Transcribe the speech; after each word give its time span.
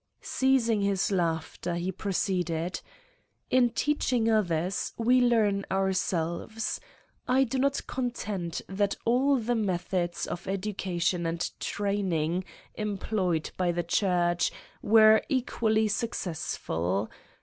Ceasing 0.23 0.81
his 0.81 1.11
laughter 1.11 1.75
he 1.75 1.91
proceeded: 1.91 2.81
"In 3.51 3.69
teaching 3.69 4.31
others, 4.31 4.93
we 4.97 5.21
learn 5.21 5.63
ourselves. 5.69 6.81
I 7.27 7.43
do 7.43 7.59
not 7.59 7.85
contend 7.85 8.63
that 8.67 8.95
all 9.05 9.37
the 9.37 9.53
methods 9.53 10.25
of 10.25 10.47
education 10.47 11.27
and 11.27 11.47
training 11.59 12.45
employed 12.73 13.51
by 13.57 13.71
the 13.71 13.83
Church 13.83 14.51
were 14.81 15.21
equally 15.29 15.87
successful. 15.87 17.11